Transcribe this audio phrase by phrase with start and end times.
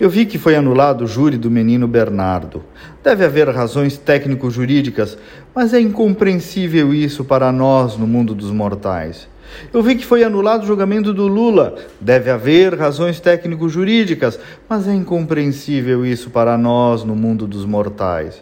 [0.00, 2.62] Eu vi que foi anulado o júri do menino Bernardo.
[3.02, 5.18] Deve haver razões técnico-jurídicas,
[5.52, 9.28] mas é incompreensível isso para nós no mundo dos mortais.
[9.72, 11.74] Eu vi que foi anulado o julgamento do Lula.
[12.00, 14.38] Deve haver razões técnico-jurídicas,
[14.68, 18.40] mas é incompreensível isso para nós no mundo dos mortais.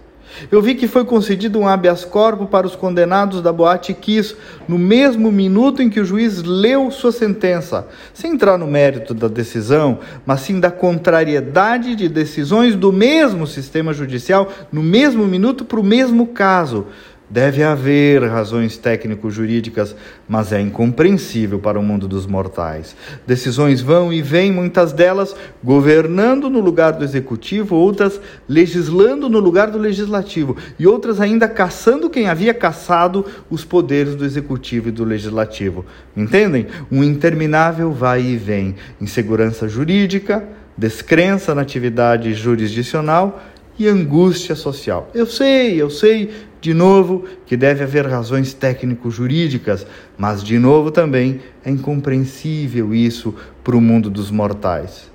[0.51, 4.37] Eu vi que foi concedido um habeas corpus para os condenados da Boate Kiss
[4.69, 9.29] no mesmo minuto em que o juiz leu sua sentença, sem entrar no mérito da
[9.29, 15.81] decisão, mas sim da contrariedade de decisões do mesmo sistema judicial no mesmo minuto para
[15.81, 16.87] o mesmo caso.
[17.29, 19.97] Deve haver razões técnico-jurídicas,
[20.29, 22.95] mas é incompreensível para o mundo dos mortais.
[23.27, 29.73] Decisões vão e vêm, muitas delas governando no lugar do executivo, outras legislando no lugar
[29.73, 35.03] do legislativo, e outras ainda caçando quem havia caçado os poderes do executivo e do
[35.03, 35.85] legislativo.
[36.17, 36.69] Entendem?
[36.93, 38.77] Um interminável vai e vem.
[39.01, 40.45] Insegurança jurídica,
[40.79, 43.43] descrença na atividade jurisdicional
[43.79, 45.11] e angústia social.
[45.15, 46.31] Eu sei, eu sei,
[46.67, 49.87] de novo, que deve haver razões técnico-jurídicas,
[50.19, 55.09] mas de novo também é incompreensível isso para o mundo dos mortais.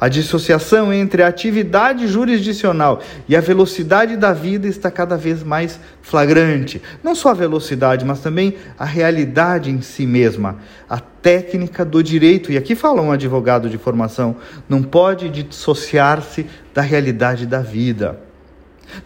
[0.00, 5.78] A dissociação entre a atividade jurisdicional e a velocidade da vida está cada vez mais
[6.00, 6.80] flagrante.
[7.04, 10.56] Não só a velocidade, mas também a realidade em si mesma.
[10.88, 14.36] A técnica do direito, e aqui fala um advogado de formação,
[14.66, 18.27] não pode dissociar-se da realidade da vida.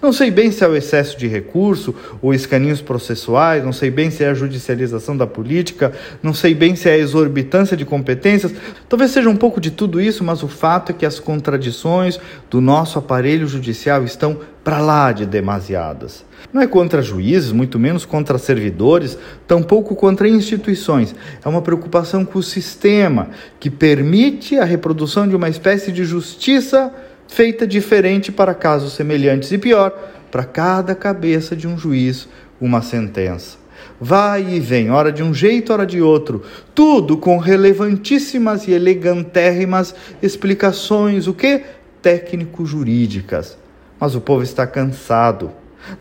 [0.01, 4.11] Não sei bem se é o excesso de recurso ou escaninhos processuais, não sei bem
[4.11, 8.53] se é a judicialização da política, não sei bem se é a exorbitância de competências.
[8.89, 12.19] Talvez seja um pouco de tudo isso, mas o fato é que as contradições
[12.51, 16.25] do nosso aparelho judicial estão para lá de demasiadas.
[16.53, 21.15] Não é contra juízes, muito menos contra servidores, tampouco contra instituições.
[21.45, 26.93] É uma preocupação com o sistema que permite a reprodução de uma espécie de justiça
[27.33, 29.91] feita diferente para casos semelhantes e pior,
[30.31, 32.29] para cada cabeça de um juiz,
[32.61, 33.57] uma sentença.
[33.99, 36.43] Vai e vem, ora de um jeito, ora de outro,
[36.75, 41.63] tudo com relevantíssimas e elegantérrimas explicações, o que?
[42.03, 43.57] Técnico-jurídicas.
[43.99, 45.53] Mas o povo está cansado.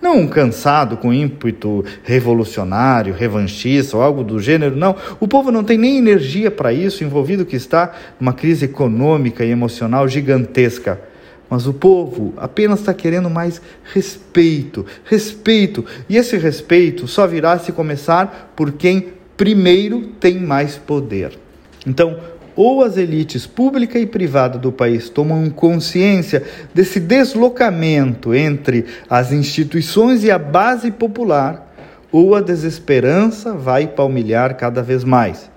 [0.01, 4.97] Não cansado com ímpeto revolucionário, revanchista ou algo do gênero, não.
[5.19, 9.49] O povo não tem nem energia para isso, envolvido que está numa crise econômica e
[9.49, 11.10] emocional gigantesca.
[11.51, 13.61] Mas o povo apenas está querendo mais
[13.93, 15.85] respeito, respeito.
[16.07, 21.37] E esse respeito só virá se começar por quem primeiro tem mais poder.
[21.85, 22.17] Então,
[22.55, 26.41] ou as elites pública e privada do país tomam consciência
[26.73, 31.75] desse deslocamento entre as instituições e a base popular,
[32.13, 35.51] ou a desesperança vai palmilhar cada vez mais.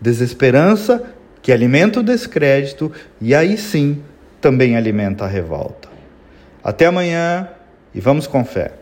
[0.00, 1.02] Desesperança
[1.42, 4.00] que alimenta o descrédito e aí sim
[4.40, 5.88] também alimenta a revolta.
[6.62, 7.48] Até amanhã
[7.94, 8.72] e vamos com fé.